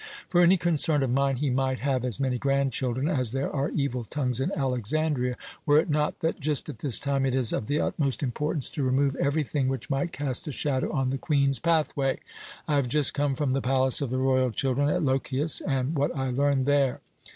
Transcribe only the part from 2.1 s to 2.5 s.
many